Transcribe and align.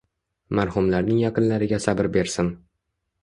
Marhumlarning 0.59 1.19
yaqinlariga 1.23 1.81
sabr 1.85 2.09
bersin! 2.17 2.53